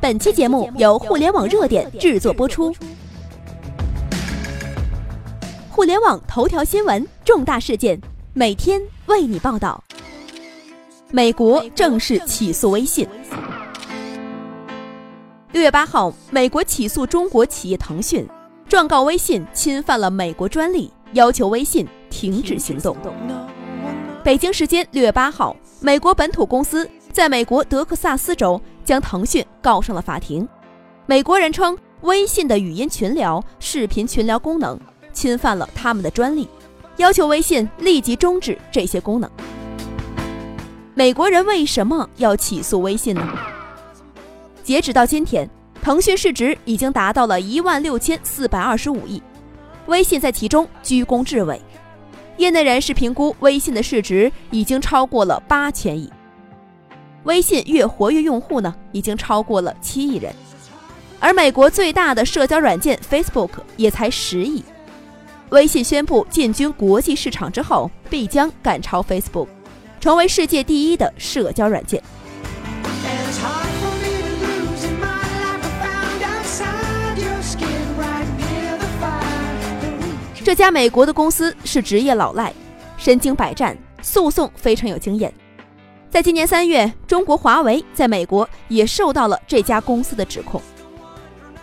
[0.00, 2.72] 本期节目由互联网热点制作播出。
[5.68, 8.00] 互联网头条新闻，重大事件，
[8.32, 9.82] 每天为你报道。
[11.10, 13.08] 美国正式起诉微信。
[15.50, 18.24] 六月八号，美国起诉中国企业腾讯，
[18.68, 22.96] 状告微信侵犯了美国专利，要求微信停止行动。
[24.22, 30.48] 北京时间六月八号，美国本土公司在美国德克萨斯州将腾讯告上了法庭。
[31.04, 34.80] 美国人称，微信的语音群聊、视频群聊功能。
[35.12, 36.48] 侵犯了他们的专利，
[36.96, 39.28] 要求微信立即终止这些功能。
[40.94, 43.28] 美国人为什么要起诉微信呢？
[44.62, 45.50] 截止到今天，
[45.82, 49.20] 腾讯市值已经达到了一万六千四百二十五亿，
[49.86, 51.60] 微信在其中居功至伟。
[52.36, 56.10] 业内人士评估，微信的市值已经超过了八千亿。
[57.28, 60.34] 微信月活跃用户呢，已经超过了七亿人，
[61.20, 64.64] 而美国最大的社交软件 Facebook 也才十亿。
[65.50, 69.46] 微信宣布进军国际市场之后，必将赶超 Facebook，
[70.00, 72.02] 成为世界第一的社交软件。
[80.42, 82.50] 这家美国的公司是职业老赖，
[82.96, 85.30] 身经百战，诉讼非常有经验。
[86.10, 90.60] 在今年三月，中国华为在美国也受到了这家公司的指控。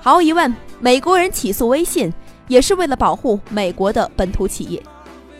[0.00, 2.12] 毫无疑问，美国人起诉微信。
[2.50, 4.82] 也是为了保护美国的本土企业。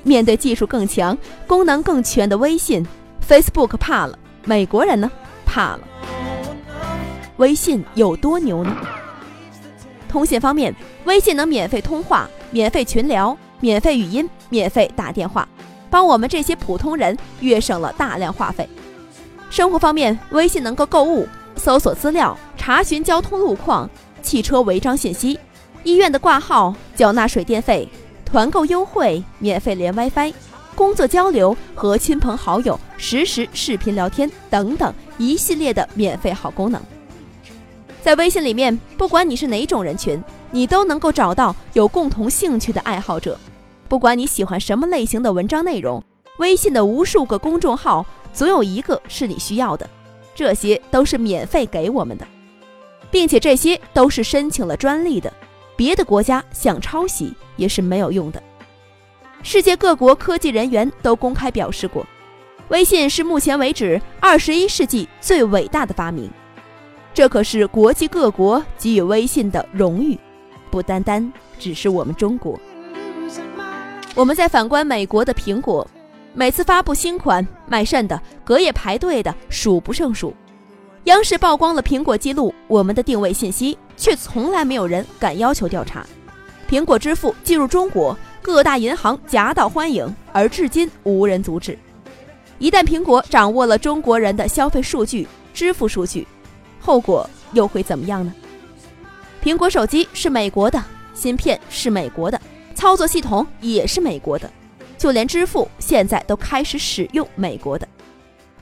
[0.05, 2.87] 面对技术更强、功能更全的微信
[3.29, 5.11] ，Facebook 怕了，美国人呢
[5.45, 5.81] 怕了。
[7.39, 8.77] 微信有多牛呢？
[10.09, 10.73] 通信方面，
[11.05, 15.49] 微信能免费通话、免费群聊、免费语音、免费打电话，
[15.91, 18.69] 帮我们这些普通人约省了大量话费。
[19.51, 23.91] 生活方面，微信能够购物、搜索资料、查询交通路况、
[24.23, 25.39] 汽车违章信息。
[25.83, 27.89] 医院的挂号、缴纳水电费、
[28.25, 30.33] 团购优惠、免费连 WiFi、
[30.77, 36.81] 工作交流和亲朋好友实时视频聊天等等一系列的免费好功能，
[38.03, 40.23] 在微信里面，不管你是哪种人群，
[40.53, 43.37] 你都能够找到有共同兴趣的爱好者。
[43.89, 46.01] 不管你喜欢什么类型的文章内容，
[46.39, 49.89] 微信的无数个公众号总有一个是你需要的，
[50.35, 52.27] 这些都是免费给我们的，
[53.11, 55.33] 并且这些都是申请了专利的。
[55.77, 58.43] 别的国家想抄袭也是没有用的。
[59.43, 62.07] 世界各国科技人员都公开表示过，
[62.69, 66.31] 微信是目前为止二十一世纪最伟大的发明。
[67.15, 70.19] 这可是国际各国给予微信的荣誉，
[70.71, 72.61] 不单单只是我们中国。
[74.15, 75.87] 我们再反观美国的苹果，
[76.33, 80.35] 每次发布新款，卖肾的、隔夜排队的数不胜数。
[81.05, 83.77] 央视曝光了苹果记录我们的定位信息。
[84.01, 86.05] 却从来没有人敢要求调查。
[86.67, 91.79] 苹果支付进入中国，各大银行夹道欢迎，而至今无人阻止。
[92.59, 96.27] 一旦苹果掌握了中国人的消费数据、支付数据，
[96.81, 98.33] 后果又会怎么样呢？
[99.45, 102.41] 苹果手机是美国的，芯片是美国的，
[102.75, 104.51] 操作系统也是美国的，
[105.01, 107.89] 就连支付现在都开始使用美国的。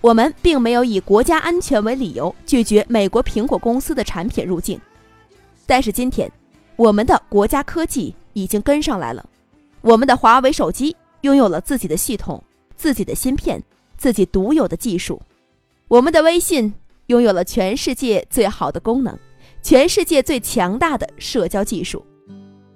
[0.01, 4.81] 我们并没有以国家安全为理由拒绝美国苹果公司的产品入境。
[5.67, 6.31] 但是今天，
[6.77, 9.29] 我们的国家科技已经跟上来了，
[9.81, 12.41] 我们的华为手机拥有了自己的系统、
[12.77, 13.61] 自己的芯片、
[13.97, 15.21] 自己独有的技术，
[15.89, 16.73] 我们的微信
[17.07, 19.19] 拥有了全世界最好的功能、
[19.61, 22.07] 全世界最强大的社交技术。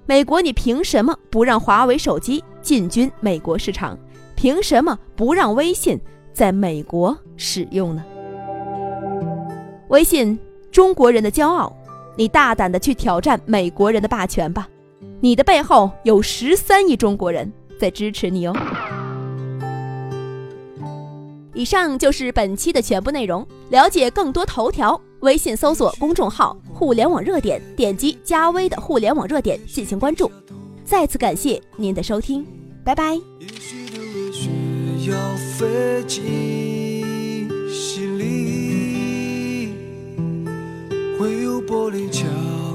[0.04, 3.98] 美国，你凭什么不让华为手机进军美国市场？
[4.34, 6.00] 凭什么不让微信
[6.32, 8.02] 在美国使用呢？
[9.88, 10.38] 微信，
[10.70, 11.76] 中国人的骄傲。
[12.14, 14.68] 你大胆的去挑战美国人的霸权吧，
[15.20, 17.50] 你的背后有十三亿中国人
[17.80, 18.54] 在支持你哦。
[21.54, 30.30] 以上就是本期的全部内容，了解更多头条，微信搜索公众号“互联网热点”，点击加微的“互联网热点”进行关注。
[30.92, 32.46] 再次感谢您的收听，
[32.84, 33.18] 拜拜。
[41.66, 42.28] 玻璃墙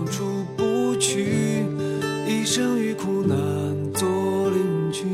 [0.08, 0.24] 出
[0.58, 1.64] 不去，
[2.28, 3.38] 一生与苦难
[3.94, 5.06] 做邻居。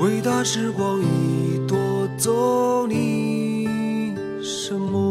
[0.00, 1.76] 伟大时光已夺
[2.16, 5.07] 走你什么？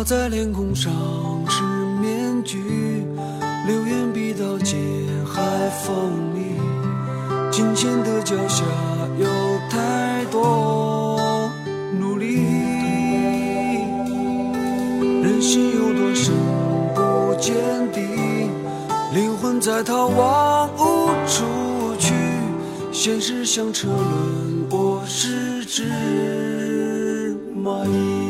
[0.00, 0.90] 画在脸孔上
[1.46, 1.62] 是
[2.00, 2.56] 面具，
[3.66, 4.78] 流言比刀尖
[5.26, 6.40] 还锋利。
[7.50, 8.64] 金钱的脚下
[9.18, 9.26] 有
[9.68, 11.20] 太多
[11.98, 12.36] 努力，
[15.22, 16.32] 人心有多深
[16.94, 17.54] 不见
[17.92, 18.00] 底，
[19.12, 21.44] 灵魂在逃亡无处
[21.98, 22.14] 去，
[22.90, 28.29] 现实像车轮，我是只蚂蚁。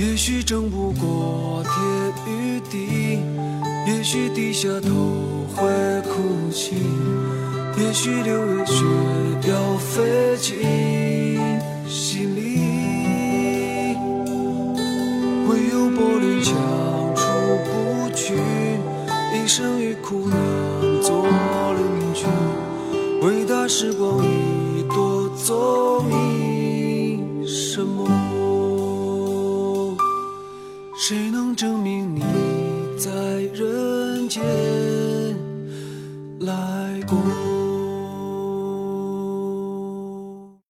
[0.00, 1.74] 也许争不过天
[2.26, 3.20] 与地，
[3.86, 4.88] 也许低下头
[5.54, 5.68] 会
[6.08, 6.74] 哭泣，
[7.76, 8.82] 也许六月雪
[9.46, 10.56] 要飞进
[11.86, 13.94] 心里，
[15.46, 16.56] 唯有玻璃墙
[17.14, 17.28] 出
[17.66, 18.32] 不去，
[19.34, 20.38] 一生与苦难
[21.02, 21.26] 做
[21.74, 22.24] 邻居，
[23.20, 25.99] 伟大时光已夺走。
[31.10, 32.22] 谁能证明你
[32.96, 33.10] 在
[33.52, 34.69] 人间？